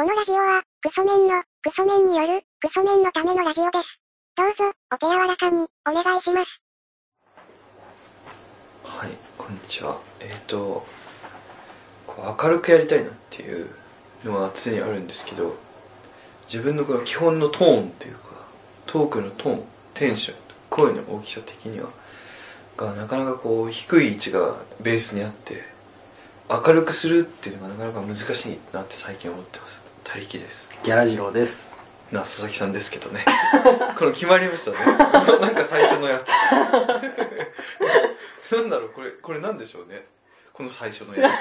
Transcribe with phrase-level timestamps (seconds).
[0.00, 4.00] このラジオは、クソメンの、クソメンによる、クソメンのためのラジオです。
[4.34, 6.62] どうぞ、お手柔らかに、お願いします。
[8.82, 9.98] はい、こんにちは。
[10.20, 10.86] えっ、と、
[12.06, 13.68] こう明るくやりたいなっていう
[14.24, 15.54] のは常にあるんですけど、
[16.50, 18.20] 自分のこの基本のトーンっていうか、
[18.86, 20.36] トークのトーン、テンション、
[20.70, 21.90] 声の大きさ的には、
[22.78, 25.62] がなかなかこう低い位置がベースにあって、
[26.48, 29.89] 明るくするっていうのがなかなか難しいなって最近思ってます。
[30.04, 30.70] 他力です。
[30.82, 31.70] ギャラジローです。
[32.12, 33.24] な佐々木さんですけどね。
[33.96, 34.78] この決まりましたね。
[35.40, 36.28] なんか最初のやつ。
[38.52, 40.04] なんだろうこれこれなんでしょうね。
[40.52, 41.34] この最初のやつ。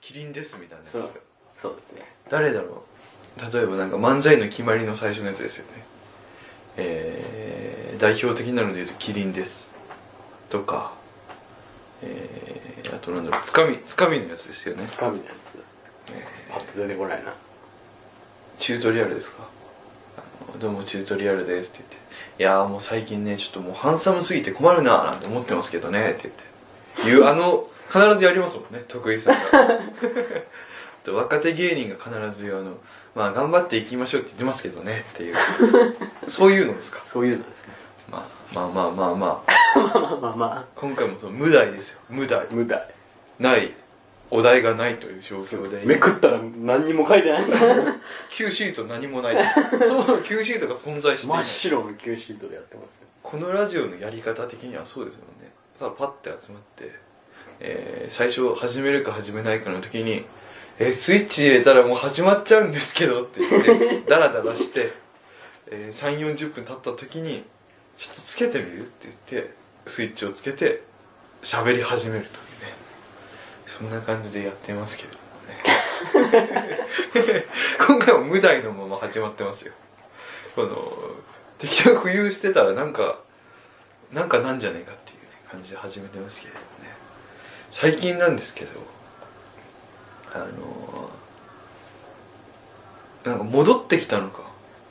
[0.00, 1.20] キリンですみたいなやつですか？
[1.60, 2.02] そうですね。
[2.28, 2.84] 誰だろ
[3.38, 3.52] う。
[3.52, 5.84] 例えばなんか漫才の決まりの最初のやつですよね。
[6.76, 9.74] えー、代表的なので言うとキリンです
[10.48, 10.92] とか。
[12.02, 14.86] えー、あとなんだろうつかみつかみのやつですよね。
[14.88, 15.58] つかみのやつ。
[16.12, 17.32] えーパッと出てこないな。
[18.58, 19.48] チュートリアルですか？
[20.58, 21.96] どうもチュートリアルですって言って。
[22.42, 26.34] いやーもう最近ねちょっともうハンサムすぎて困るなーなんて思ってますけどねって言っ
[27.04, 27.08] て。
[27.08, 29.40] いうあの必ずやりますもんね徳井さんが。
[31.04, 32.76] と若手芸人が必ずあの
[33.14, 35.36] まあ頑張っていきましょうって言ってますけどねっていう。
[36.26, 37.74] そういうのですか、そういうのですね。
[38.08, 39.50] まあ、まあ まあまあまあ。
[39.76, 42.40] まあまあま今回もその無題ですよ無題。
[42.40, 42.86] あ、無題。
[43.38, 43.72] ない
[44.30, 47.44] お題がないという状況でめくったら何にも書いてない。
[48.30, 49.36] Q シート何もない
[49.86, 53.08] そう Q シートが存在していない真っ白の Q シートでやってますよ。
[53.22, 56.92] このラジオのやり方的にはそうですよねただパッて集まって、
[57.60, 60.24] えー最初始めるか始めないかの時に
[60.78, 64.92] 「えースイッチ入れたらもう始まっちゃうんですけど」って言ってダラダラして、
[65.66, 67.44] えー、3 4 0分経った時に
[67.96, 69.50] 「ちょっとつけてみる?」って言って
[69.86, 70.82] スイッチをつけて
[71.42, 72.74] 喋り始めるというね
[73.78, 75.24] そんな感じでやってますけれども
[77.36, 77.46] ね
[77.86, 79.72] 今回も無題のまま始まってますよ
[80.56, 80.92] この
[81.58, 83.20] 適当浮遊してたらなんか
[84.10, 86.96] なんかなんじゃねえかっていう、ね、感じで始めてますけれどもね
[87.70, 88.70] 最近なんですけど
[90.32, 91.10] あの
[93.24, 94.42] なんか戻ってきたのか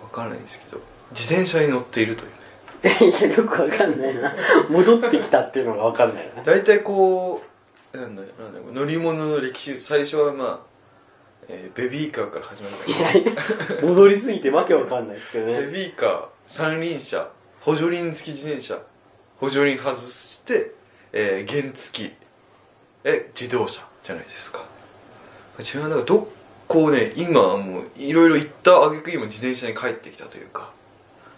[0.02, 0.82] わからないんですけど
[1.12, 2.40] 自転車に乗っているというね
[3.20, 4.34] いや、よくわかんないな。
[4.70, 6.44] 戻ってきたっていうのがわかんないな。
[6.44, 7.49] 大体こう
[7.94, 10.60] なんだなんだ乗り物の歴史最初はまあ、
[11.48, 13.36] えーベビーカーから始まるんだ
[13.76, 13.88] けど。
[13.88, 15.72] 戻りすぎてわけわかんないですけどベね。
[15.72, 17.30] ビーカー三輪車。
[17.62, 18.80] 補助輪付き自転車。
[19.40, 20.74] 補助輪外して、
[21.14, 22.14] えー原付き。
[23.04, 23.88] え自動車。
[24.04, 24.64] じゃないですか。
[25.58, 26.32] 自分はなんかど
[26.68, 30.72] こをね今はもういろいろ行った挙句今自転車に帰ってきたというか。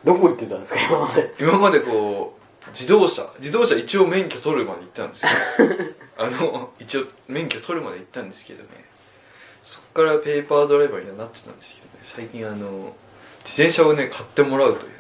[0.04, 1.34] どこ行ってたんですか、今まで。
[1.40, 5.30] 今までこう自動車自動車一応免許取るまで行ったんですよ。
[6.18, 8.70] あの一応免許取るまで行ったんですけどね。
[9.64, 12.00] そっからペーパードライバーにはなってたんですけどね。
[12.04, 12.96] 最近あの
[13.44, 14.96] 自転車をね買ってもらうというね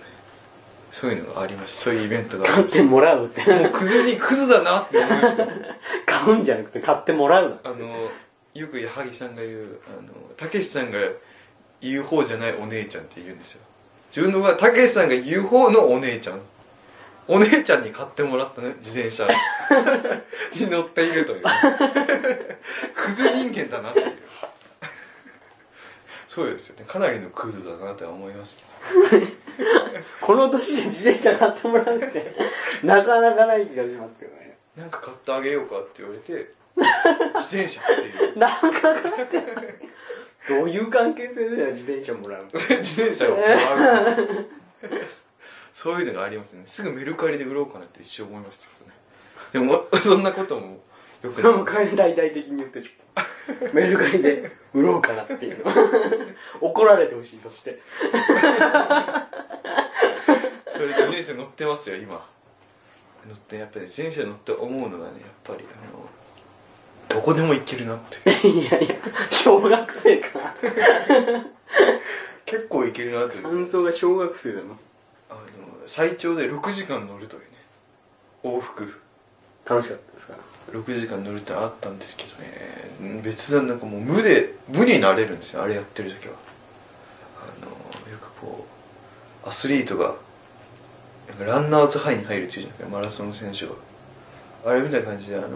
[0.91, 3.44] そういうのがありましてそういうイベントがありまし買ってもらうって。
[3.44, 5.47] てもうクズにクズだなって思いますよ。
[6.05, 7.59] 買うんじゃなくて買ってもらうな。
[7.63, 8.09] あの
[8.53, 11.00] よく矢作さんが言うあのたけしさんが
[11.79, 13.61] 言う方じゃないお姉ちゃんって言うんですよ。
[14.09, 16.41] 自分の場合たけしさんが言う方のお姉ちゃん
[17.27, 19.27] お姉ちゃんに買ってもらったね自転車。
[20.55, 21.43] に乗っているという。
[22.93, 24.13] クズ人間だなっていう。
[26.27, 26.85] そうですよね。
[26.87, 28.59] かなりのクズだなとは思います
[29.09, 29.27] けど。
[30.21, 32.35] この年で自転車買ってもらうって、
[32.83, 34.57] なかなかない気がしますけどね。
[34.75, 36.53] なんか買ってあげようかって言われて
[37.35, 38.39] 自転車っていう。
[38.39, 39.41] なんか買って
[40.47, 42.49] どういう関係性で自転車もらうの？
[42.53, 43.53] 自転車をもら
[44.13, 44.47] う
[45.73, 46.63] そういうのがありますね。
[46.65, 48.93] すぐメルカリで売ろうかなって一瞬思いましたけどね。
[49.53, 50.83] でもそんなことも
[51.23, 52.89] よくそれもない大々的に言ってちょ
[53.53, 55.63] っとメルカリで売ろうかなっていう。
[56.61, 57.81] 怒られてほしいそして。
[60.68, 62.25] それ自転車乗ってますよ今。
[63.27, 66.09] 乗ってやっぱり自転車乗って思うのがねやっぱりあの
[67.07, 68.95] どこでも行けるなっていやいや
[69.29, 70.56] 小学生か
[72.45, 73.44] 結構行けるなという。
[73.44, 74.77] 感想が小学生だの
[75.31, 75.42] あの
[75.86, 77.48] 最長で6時間乗るというね
[78.44, 79.01] 往復。
[79.66, 80.33] 楽しかったですか
[80.72, 82.48] ？6時間乗るってあったんですけどね
[83.01, 86.33] うん別段なんかもう無で無になれるんですよあれやってる時は。
[87.38, 87.68] あの
[88.12, 88.66] よくこ
[89.45, 90.16] うアスリートが
[91.39, 93.72] ランナーズハイに入るっていうじゃないですかマラソン選手が
[94.66, 95.48] あれみたいな感じであの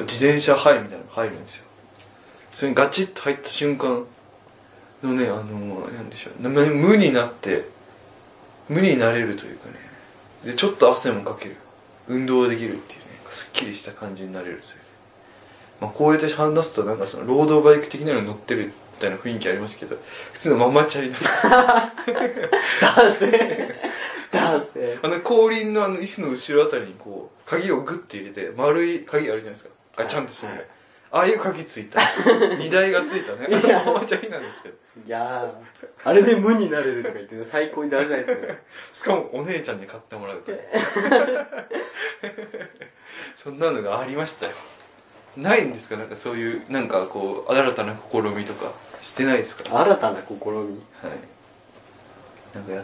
[0.00, 1.64] 自転車ハイみたいなのが入るんですよ。
[2.52, 4.04] それにガチッと入った瞬間
[5.02, 7.64] のねあのなんでしょうな無になって
[8.68, 9.74] 無になれるというかね。
[10.44, 11.56] でちょっと汗もかける。
[12.08, 13.06] 運動できるっていうね。
[13.30, 14.80] すっきりした感じになれるという、
[15.80, 19.96] まあ、こうやって話すとなんかそのロードバイク的なのに乗ってるみたいな雰囲気ありますけど
[20.32, 21.26] 普通のママチャリなんで。
[21.26, 21.48] す
[22.80, 23.74] 男性。
[24.30, 24.98] 男性。
[25.02, 29.70] あの後輪のあの椅子の後ろあたりにこう鍵をグッて入れて丸い鍵あるじゃないですか。
[29.96, 30.66] ガチャンとしてる、はい
[31.16, 32.00] ああいう鍵ついた。
[32.58, 33.46] 荷台がついたね。
[33.48, 33.80] いや。
[33.82, 34.74] あのママチャリなんですけど。
[35.06, 38.62] いやーあれで無になれるとか言って 最高にダサいですね
[38.92, 40.50] しかもお姉ちゃんに買ってもらうと
[43.36, 44.52] そんなのがありましたよ。
[45.36, 45.96] ないんですか？
[45.96, 48.72] なんかそういうなんかこう新たな試みとか。
[49.02, 49.72] してないですか？
[49.72, 50.82] はい新たな試み？
[52.54, 52.82] なんかや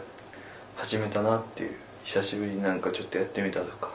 [0.77, 1.75] 始めたなっていう。
[2.03, 3.91] 久しぶりになんかちょっとやってみたとか。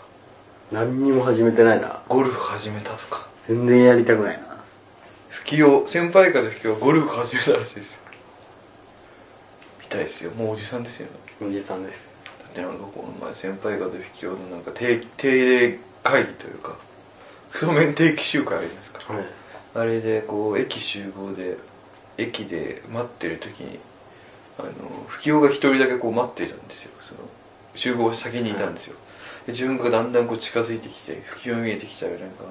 [0.73, 2.03] 何にも始めてないな。
[2.09, 4.57] ゴルフ始めたとか全然やりたくないな。
[5.29, 8.01] 吹きを先輩風吹きをゴルフ始めたらしいですよ。
[9.81, 10.33] みたいですよ。
[10.33, 11.49] もうおじさんですよね。
[11.49, 12.05] おじさんです。
[12.43, 16.77] だってなんかこの前先輩風吹きのなんか定定例会議というか
[17.51, 19.13] クソメン定期集会あるじゃないですか。
[19.13, 19.25] はい。
[19.75, 21.59] あれでこう駅集合で
[22.19, 23.79] 駅で待ってる時に
[24.59, 24.71] あの
[25.09, 26.93] 吹雄が一人だけこう待ってたんですよ。
[26.99, 27.21] その
[27.75, 28.97] 集合先にいたんですよ、
[29.45, 32.51] で自分がだんだんこう近づいてきて吹雄が見えてきたらなんかあの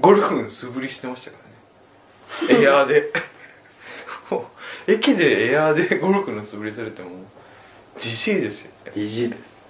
[0.00, 1.38] ゴルフの素振りしてましたか
[2.48, 2.64] らね。
[2.64, 3.12] エアーで。
[4.86, 7.10] 駅でエアーでゴルフの素振りされても
[7.98, 8.92] じじいですよね。
[8.94, 9.60] じじいです。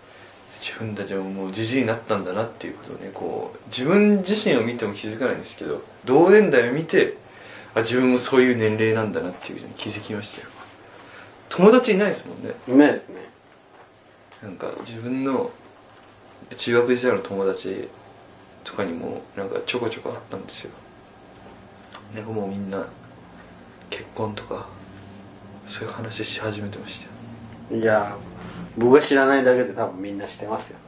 [0.61, 7.17] 自分たちももうじじいになったんだなっていうことをねこう自分自身を見ても気づかないんですけど同年代を見て
[7.75, 10.49] あ自分もそういう年齢なんだなっていうふうに気づきましたよ。
[11.49, 12.55] 友達いないですもんね。
[12.69, 13.29] うまいですね。
[14.43, 15.51] なんか自分の
[16.57, 17.89] 中学時代の友達
[18.65, 20.73] とかにもなんかちょこちょこあったんですよ。
[22.15, 22.87] なんかもうみんな
[23.91, 24.67] 結婚とか
[25.67, 27.07] そういう話し始めてまし
[27.69, 27.81] たよ。
[27.81, 30.79] いやー僕が知らないだけで多分みんなしてますよ。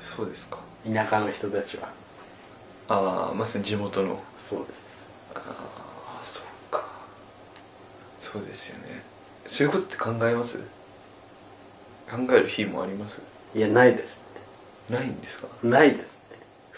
[0.00, 0.58] そうですか。
[0.84, 1.88] 田舎の人たちは。
[2.88, 4.20] ああまさに地元の。
[4.38, 4.80] そうです。
[5.34, 5.40] あ
[6.22, 6.84] あそっか。
[8.18, 9.02] そうですよね。
[9.46, 10.58] そういうことって考えます？
[12.10, 13.22] 考える日もあります？
[13.54, 14.18] いやないです
[14.88, 15.48] ないんですか？
[15.62, 16.21] ないです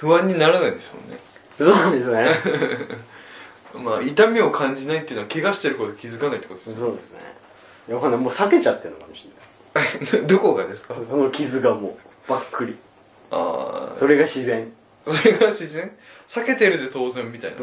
[0.05, 1.17] 不安にならないですもんね。
[1.59, 2.29] そうですね。
[3.83, 7.19] まあ痛みを感じないっていうのは怪我してること気づかないってことですそうですね。
[7.89, 9.29] いやほんでもう避けちゃってるのかもし
[10.13, 10.95] れどこがですか？
[10.95, 11.97] ないその傷がも
[12.29, 12.77] うばっくり。
[13.31, 14.73] ああそれが自然。
[15.07, 15.91] それが自然？
[16.29, 17.57] 避けてるで当然みたいな。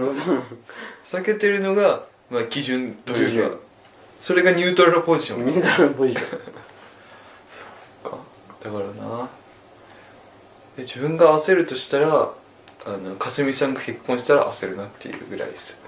[1.03, 3.57] 避けてるのが、まあ、基準というか。
[4.19, 5.45] それがニュートラルポジション。
[5.45, 6.27] みたいなポジション。
[8.11, 8.17] か。
[8.63, 9.29] だからな
[10.75, 12.29] で自分が焦るとしたら
[12.85, 15.81] あのかすみさんが結婚したら焦るなっていうぐらいです。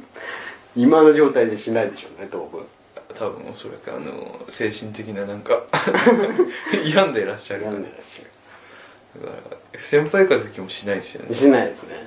[0.76, 2.64] 今の状態でしないでしょうね当分。
[3.14, 5.64] 多分おそらくあの精神的ななんか
[6.84, 7.64] 病んでいらっしゃる。
[7.64, 9.36] 病んでらっしゃだか
[9.74, 11.28] ら先輩風気もしないですよね。
[11.28, 12.06] るしないですね。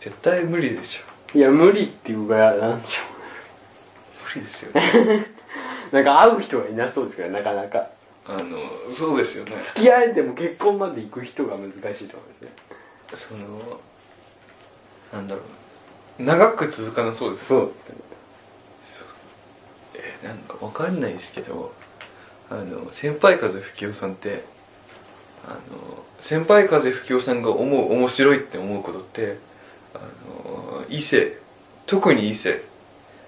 [0.00, 1.38] 絶対無理でしょ。
[1.38, 3.02] いや無理っていうかなんでしょ
[4.26, 5.26] 無理ですよね。
[5.92, 7.88] う なんか会う人がいなそうですけどなかなか
[8.32, 9.56] あのそうですよね。
[9.66, 12.52] 付き合えても結婚まで行く人が難しいと思いますね。
[13.14, 13.80] その
[15.12, 16.22] なんだろう。
[16.22, 17.72] な長く続かなそうですよそう
[19.94, 21.72] えーなんかわかんないですけど
[22.50, 24.44] あの先輩風吹雄さんって
[25.46, 25.56] あの
[26.20, 29.38] 先輩風吹雄さんが思う面白いって思うことって
[29.94, 31.38] あの異性
[31.86, 32.62] 特に異性、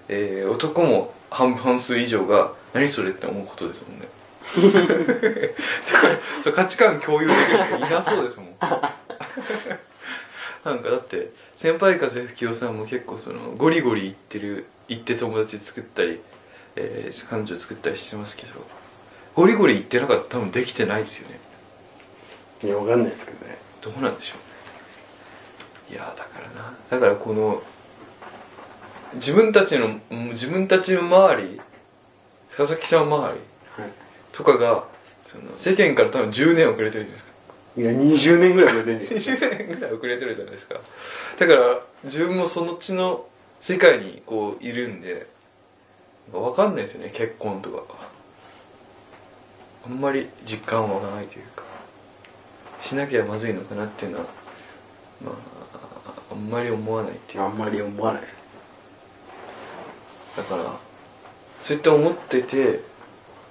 [0.07, 4.07] えー男も半半数以上が何それって思うことですもんね
[4.43, 8.55] だからそう価値観共有できる人いなそうですもん。
[10.63, 16.21] なんかだって先輩風吹雄さんも結構そのゴリゴリ言ってる言って友達作ったり、
[16.75, 18.53] えー彼女作ったりしてますけど
[19.35, 21.39] ゴリゴリ言ってなかったら多分できてないですよね。
[22.63, 23.57] いやわかんないですけどね。
[23.81, 24.35] どうなんでしょ
[25.89, 25.93] う。
[25.93, 26.73] いやだからな。
[26.89, 27.61] だからこの
[29.15, 31.61] 自分たちのうん自分たちの周り
[32.55, 33.87] 佐々木さん周りは
[34.33, 34.83] とかが
[35.25, 37.31] その世間から多分10年遅れてるじゃないですか。
[37.77, 40.79] いいや20年ぐらい遅れてるんじゃない20年ぐらい遅れてるじゃないですか。
[41.39, 43.25] だから自分もそのちの
[43.61, 45.27] 世界にこういるんで
[46.31, 47.83] 分かんないですよね結婚とか。
[49.85, 51.63] あんまり実感は湧かないというか。
[52.81, 54.25] しなきゃまずいのかなっていうのは
[55.23, 55.35] まあ
[56.31, 57.45] あんまり思わないっていうか。
[57.45, 58.37] あんまり思わないです。
[60.37, 60.63] だから
[61.59, 62.79] そうやって思ってて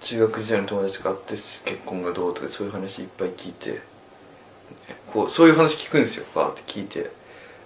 [0.02, 3.80] 中学時代の友達とか会って結婚がどうとかそういう話いっぱい聞いて
[5.12, 7.10] こうそういう話聞くんですよバーって聞いて。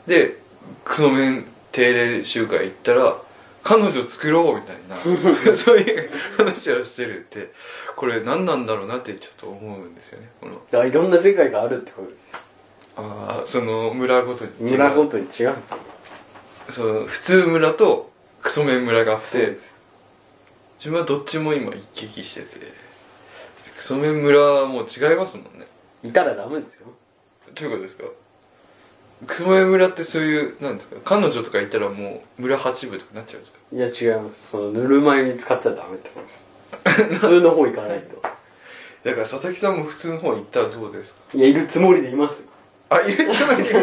[0.07, 0.39] で
[0.85, 3.17] クソメン定例集会行ったら
[3.63, 4.97] 彼女作ろうみたいな
[5.57, 7.51] そういう話をしてるって
[7.97, 10.55] これ何なんだろうなってちょっと思うんですよねこの。
[10.55, 12.39] だからいろんな世界があるってことですよ。
[12.97, 14.79] ああその村ごとに違う。
[14.79, 15.53] 村ごとに違うんですよ
[16.69, 18.11] その普通村と
[18.43, 19.75] クソメン村があってそうです
[20.79, 22.73] 自分はどっちも今行き来してて
[23.77, 25.67] クソメン村はもう違いますもんね。
[26.03, 26.87] いたらダメですよ。
[27.55, 28.05] どういうことですか？
[29.27, 30.97] クソメン村ってそういうなんですか？
[31.05, 33.59] 彼女とかいたらもう村八部とかなっちゃうんですか？
[33.73, 34.51] いや違います。
[34.51, 37.21] そのぬるま湯に使ったらダメってことです。
[37.21, 38.23] 普通の方行かないと。
[38.23, 38.31] だ
[39.15, 41.21] から佐々木さんも普通の方行ったらどうですか？
[41.35, 42.49] いやいるつもりでいますよ。
[42.89, 43.73] あいるつもりでい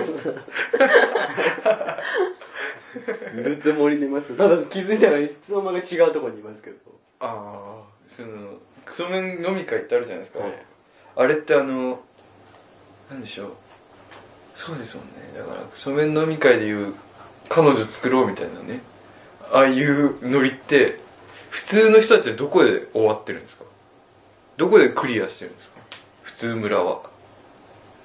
[3.35, 4.35] るつもりでいます。
[4.37, 6.77] ただ気づいたらいつの間にか違うところにいますけど。
[7.19, 10.65] ああそのクソメン飲み会ってあるじゃないですか、はい。
[11.15, 12.01] あれってあの
[13.09, 13.49] なんでしょう。
[14.55, 15.33] そうですもんね。
[15.37, 16.93] だからクソメン飲み会でいう
[17.49, 18.81] 彼女作ろうみたいなね。
[19.51, 20.99] ああいうノリって
[21.49, 23.65] 普通の人たちはどこで終わってるんですか？
[24.57, 25.79] どこでクリアしてるんですか？
[26.23, 27.01] 普通村は。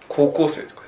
[0.09, 0.83] 高校生とか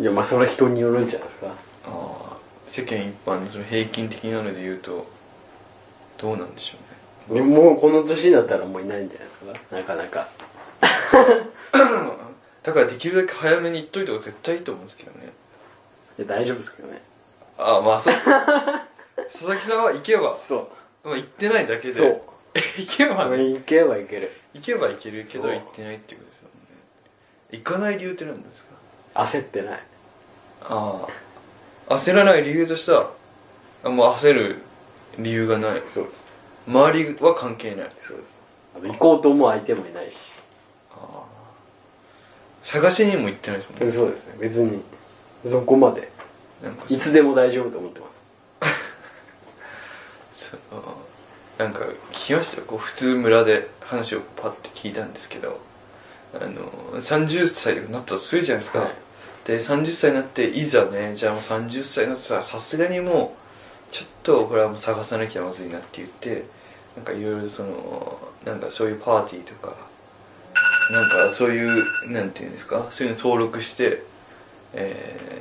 [0.00, 1.46] いやまあそれは人によるんじゃないですか。
[1.48, 1.52] あ
[1.86, 2.36] あ
[2.66, 5.06] 世間一般のその平均的なので言うと
[6.18, 6.78] どうなんでしょ
[7.30, 7.40] うね。
[7.40, 9.38] でももうこの年になったらもういないんじゃないです
[9.70, 9.76] か。
[9.76, 10.28] なかなか。
[12.62, 15.32] だからできるだけ早めに言っといた方が絶対いいと思うんですけどね。
[16.18, 17.02] いや大丈夫ですけどね。
[17.58, 18.14] ああまあそう。
[19.30, 20.70] 佐々木さんは行けば、そ
[21.04, 21.94] まあ、行ってないだけで。
[21.94, 22.22] うそう。
[22.78, 23.36] 行けばね。
[23.50, 24.32] 行けば行ける。
[24.54, 26.50] 行けば行けるけど行ってないっていうことですよね。
[27.52, 28.73] 行かない理由って何なんですか？
[29.14, 29.80] 焦ってない。
[30.62, 31.06] あ
[31.88, 31.94] あ。
[31.94, 33.12] 焦らない理由としては
[33.84, 34.62] あもう焦る
[35.18, 35.82] 理由がない。
[35.86, 36.24] そうです。
[36.66, 37.90] 周りは関係ない。
[38.00, 38.36] そうです。
[38.76, 40.16] あと行こうと思う相手もいないし。
[40.92, 41.22] ああ。
[42.62, 43.92] 探しにも行ってないですもんね。
[43.92, 44.34] そうですね。
[44.40, 44.82] 別に
[45.44, 46.10] そこまで
[46.62, 48.06] なんかいつでも大丈夫と思ってま
[48.66, 50.50] す。
[50.50, 50.96] その
[51.58, 52.66] なんか聞きましたよ。
[52.66, 55.60] こう普通村で話をパッて聞いたんですけど
[56.34, 59.03] あの30歳とかなったとするじゃないですか、はい
[59.44, 63.36] で30歳になっていざねじゃあもう30歳になってささすがにも
[63.90, 66.44] うちょっとこれはもう探さなきゃまずいなって言って
[66.96, 69.76] なんかいろいろそのなんかそういうパーティーとか
[70.90, 74.02] なんかそういうなんていうんですかそういうの登録して
[74.72, 75.34] えー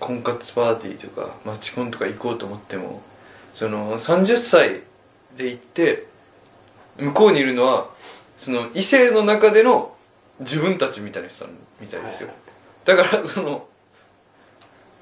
[0.00, 3.02] 婚活パーティーとかマチコンとか行こうと思っても
[3.52, 4.80] その30歳
[5.36, 6.06] で行って
[6.98, 7.90] 向こうにいるのは
[8.36, 9.94] その異性の中での
[10.40, 11.46] 自分たちみたいな人
[11.80, 12.36] みたいですよ、はい。
[12.96, 13.66] だからその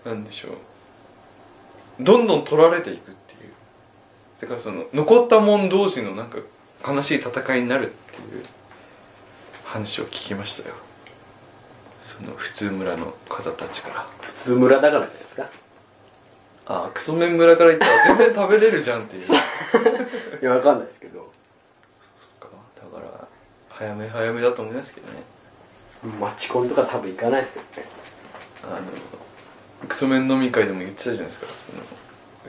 [0.05, 0.53] なんでしょう。
[2.01, 3.51] どんどん取られていくっていう。
[4.41, 6.39] だからその残った者同士のなんか
[6.87, 8.45] 悲しい戦いになるっていう。
[9.69, 10.75] 話を聞きましたよ。
[12.01, 14.07] その普通村の方たちから。
[14.23, 15.51] 普通村だからじゃないですか。
[16.67, 19.27] ああクソメン村から行ったら全然食べれるじゃんっていう。
[19.27, 19.39] そ う
[20.41, 21.21] いやわかんないですけど。
[21.21, 21.25] っ
[22.23, 22.47] すか。
[22.77, 23.29] だから
[23.69, 25.23] 早め早めだと思いますけどね
[26.21, 27.89] マチコンとか多分行かないですけどね。
[28.65, 31.47] あのクソメン飲み会でも言ってたじゃないですか。
[31.47, 31.83] その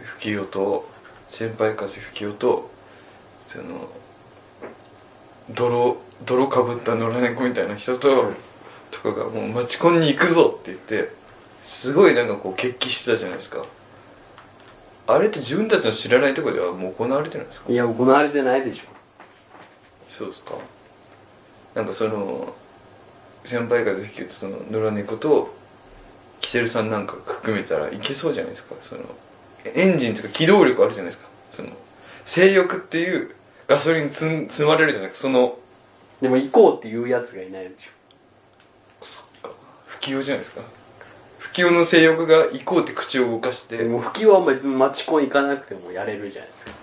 [0.03, 0.89] 吹世と
[1.27, 2.70] 先輩風吹世と
[3.46, 3.89] その
[5.51, 8.32] 泥泥かぶった野良猫みたいな人と、
[8.91, 11.13] とかがもうマチコンに行くぞって言って
[11.63, 13.65] すごいなんかこう決起してたじゃないですか。
[15.08, 17.72] あれって自分たちの知らないところではもう行われてるんですか？
[17.72, 18.84] いや行われてないでしょ。
[20.08, 20.53] そうですか。
[21.74, 22.53] なんかその
[23.43, 25.53] 先輩方で言うとその野良猫と
[26.41, 28.75] キセルさんなんか含めたらいけそうじゃないですか。
[28.81, 29.01] その
[29.65, 31.27] エンジンというか機動力あるじゃないですか。
[31.51, 31.69] その
[32.25, 33.36] 性欲っていう
[33.67, 35.10] ガソリン積ん積まれるじゃない。
[35.10, 35.58] ですかその
[36.22, 37.89] でも行こうっていうやつがいないでしょ。
[39.01, 39.51] そっか。
[39.86, 40.62] 不器用じゃないですか。
[41.38, 43.77] 不器用の性欲が行こうって口を動かして。
[43.77, 46.77] でも吹きは別にマチコン行かなくてもやれるじゃないですか。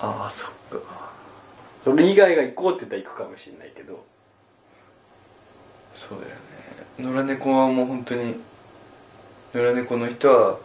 [0.00, 1.12] ああそっか。
[1.82, 4.04] それ以外が行こうって言ったら行くかもしれないけど
[5.94, 6.36] そうだよね。
[6.98, 8.34] 野良猫はもう本当に
[9.54, 10.58] 野良猫の人は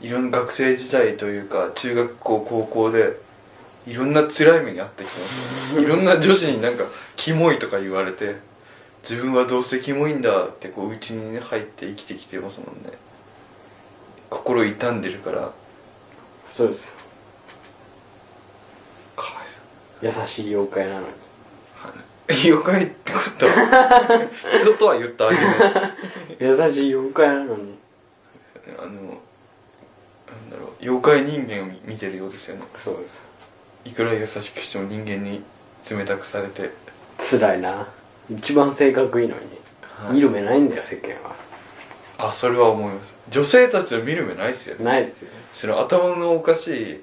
[0.00, 3.16] いろんな学生時代というか中学校高校で
[3.86, 5.28] いろんな辛い目に遭ってきてま
[5.74, 5.80] す。
[5.80, 6.84] いろんな女子になんか
[7.14, 8.36] 「キモい」とか言われて
[9.02, 12.92] 自分はどうせキモいんだってこう内にね入って生きてきてますもんね。
[14.30, 15.52] 心傷んでるから。
[16.48, 16.92] そうですよ。
[19.14, 20.22] かわいそう。
[20.22, 21.06] 優しい妖怪なのに
[22.32, 23.46] 妖怪ってこと？
[23.46, 24.28] は
[24.62, 25.92] 人とは言ったわけじゃない。
[26.40, 27.74] 優しい妖怪なのに。
[28.78, 29.00] あのなん
[30.50, 30.82] だろう。
[30.82, 32.62] 妖怪人間を見てるようですよね。
[32.76, 33.22] そうです。
[33.84, 35.42] いくら優しくしても人間に
[35.90, 36.70] 冷たくされて、
[37.30, 37.88] 辛いな。
[38.30, 39.42] 一番性格いいのに、
[39.82, 40.14] はい。
[40.14, 41.34] 見る目ないんだよ世間は。
[42.18, 43.16] あそれは思います。
[43.30, 44.84] 女性たちは見る目ないっすよね。
[44.84, 45.36] ないですよね。
[45.52, 47.02] その頭のおかしい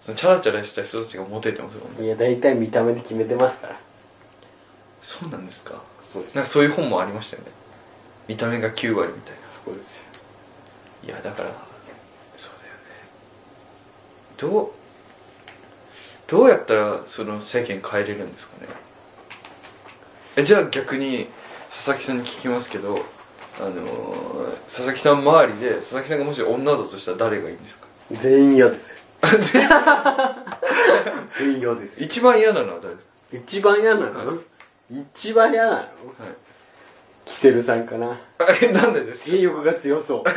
[0.00, 2.04] そのチャラチャラした人たちがモテてますもんね。
[2.04, 3.76] いや大体見た目で決めてますから
[5.02, 5.80] そうなんですか？
[6.02, 6.34] そうです。
[6.34, 7.50] なんかそういう本もありましたよね。
[8.28, 9.40] 見た目が9割みたいな。
[9.64, 10.02] そうですよ。
[11.04, 11.50] いやだから
[12.36, 12.78] そうだよね。
[14.36, 14.70] どう
[16.26, 18.68] どうやったらその世間変えれるんですかね？
[20.36, 21.26] えじゃあ逆に
[21.70, 22.98] 佐々木さんに聞きますけど
[23.60, 27.86] あのー佐々木さん周りで佐々木さんがもし女だとしたら誰がいいんですか？
[28.12, 28.96] 全員嫌ですよ。
[29.40, 29.62] 全
[31.54, 31.58] 員？
[31.60, 32.00] 嫌です。
[32.00, 33.12] よ一番嫌なのは誰ですか？
[33.32, 34.38] 一番嫌なの
[34.90, 35.76] 一番嫌なの。
[35.76, 35.86] はい
[37.24, 38.12] キセルさんかな。
[38.38, 39.30] あえなんでですか？
[39.30, 40.22] 性欲が強そう。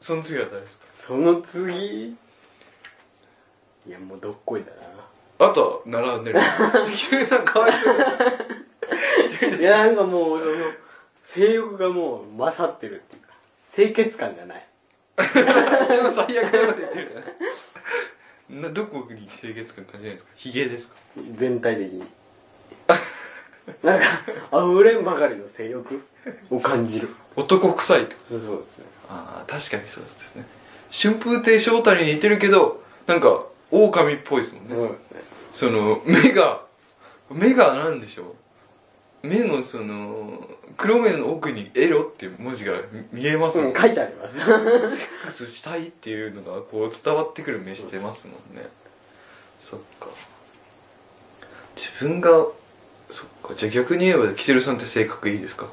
[0.00, 0.86] その次は誰ですか？
[1.06, 2.06] その次。
[2.08, 2.16] い
[3.86, 5.46] やもうどっこいだな。
[5.46, 6.40] あとは並んでる。
[6.96, 7.94] キセルさんかわいそう
[9.58, 10.54] いやなんかもうその
[11.24, 13.28] 性欲がもう勝ってるっていうか。
[13.74, 14.66] 清潔感がない。
[15.18, 17.44] 一番最悪なこと言ってるじゃないですか
[18.50, 20.30] などこに清潔感感じないですか？
[20.36, 20.96] ヒゲですか？
[21.36, 22.04] 全体的に。
[23.82, 24.04] なんか
[24.52, 26.02] 溢れんばかりの性欲
[26.50, 27.14] を感じる。
[27.36, 28.84] 男臭いってことそうですね。
[29.10, 30.44] ああ確かにそうですね。
[30.90, 35.20] 春風亭昇太に似てるけどなんか狼っぽいですもんね、そうですね。
[35.52, 36.62] その目が
[37.30, 38.26] 目がなんでしょう？
[39.22, 42.74] 目のその黒目の奥に「エロ」っていう文字が
[43.12, 44.36] 見えますもんうん書いてあります。
[44.38, 48.68] セックスしたいっていうのがこう伝わってくる目してますもんね。
[49.58, 50.06] そっか。
[51.76, 52.30] 自分が
[53.10, 53.54] そっか。
[53.54, 55.66] じゃあ逆に言えばキセルさんって性格いいですか？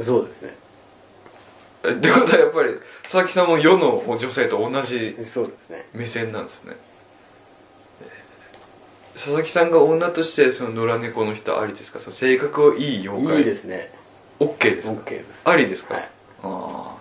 [0.00, 0.56] そうですね。
[1.84, 5.88] えってことはやっぱり佐々木さんも世の女性と同じそうですね。
[5.92, 6.76] 目線なんですね。
[6.76, 6.87] えー
[9.18, 11.98] 佐々木さんが女としてその野良猫の人ありですか？
[11.98, 13.38] その性格をいい妖怪。
[13.38, 13.92] いいですね。
[14.38, 15.42] OK ですか？OK です。
[15.44, 16.02] ありですか、はい。
[16.04, 16.08] あ
[16.44, 16.96] あ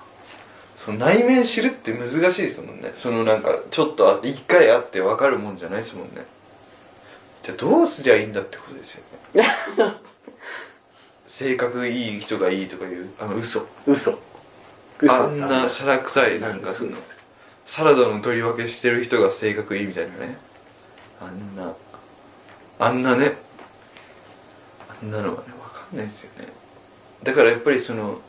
[0.76, 2.90] その内面知るって難しいですもんね。
[2.96, 6.26] そのなんかちょっとあって一回会って分かるもんじゃないですもんね。
[7.44, 9.04] じゃあどうすりゃいいんだってことですよ
[9.36, 9.46] ね。
[11.28, 13.68] 性格いい人がいいとかいうあの嘘。
[13.86, 14.18] 嘘。
[15.00, 15.14] 嘘。
[15.14, 16.98] あんなしゃらくさいなんかその。
[17.64, 20.38] サラダの取り分けしてる人が性格いいみたいなね。
[21.22, 21.76] あんな
[22.80, 23.34] あんなね
[25.02, 26.48] あんなのはね分かんないですよね。
[27.24, 28.20] だからやっぱりその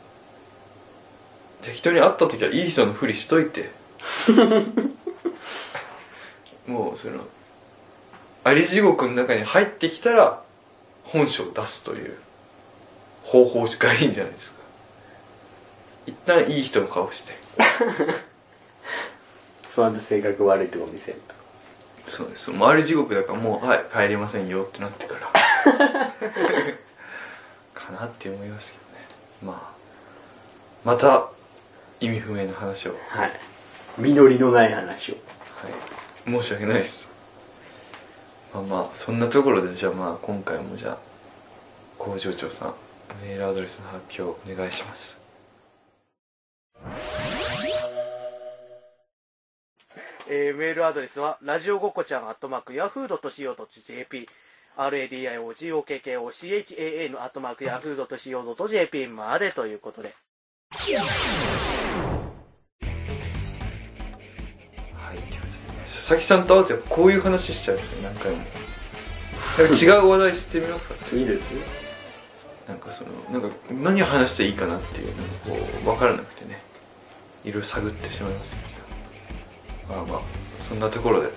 [1.61, 3.69] 適当に会った時はいい人のふりしといて
[6.65, 7.25] もうその
[8.43, 10.41] あり地獄の中に入ってきたら
[11.03, 12.17] 本性を出すという
[13.23, 14.59] 方法がいいんじゃないですか。
[16.07, 17.37] 一旦いい人の顔して。
[19.75, 21.38] その後性格悪いとこ見せると
[22.09, 22.51] そうです。
[22.51, 25.29] 周り地獄だからもう「はい帰りませんよ」ってなってから。
[27.73, 29.05] かなって思いますけどね。
[29.41, 29.77] まあ
[30.83, 31.27] また
[31.99, 33.31] 意味不明な話を、ははい。
[33.97, 35.15] 実りのない話を。
[35.15, 35.19] い、
[36.31, 37.11] 申し訳ないです。
[38.53, 40.97] まあまあそんなところでじゃあまあ今回もじゃあ
[41.97, 42.73] 工場長さん
[43.23, 45.18] メールアドレスの発表お願いします
[50.31, 54.29] えーメールアドレスは、ラジオごっこちゃん、アットマーク、ヤフードと CO.jp、
[54.77, 60.13] RADIOGOKKOCHAA のアットマーク、ヤフードと CO.jp までということで。
[64.93, 65.87] はいということでね。
[65.87, 68.53] 佐々木さんと会うとやっぱこういう話しちゃうんですよ何回もなんか
[69.73, 71.15] 違う話題してみますか？
[71.15, 71.61] いいですよ。
[72.67, 75.29] なんかそのなんか何を話していいかなっていうのが
[75.63, 76.61] こう分からなくてね。
[77.43, 78.78] いろいろ探ってしまいましたけど
[79.89, 80.21] まあまあ
[80.57, 81.31] そんなところで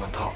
[0.00, 0.32] また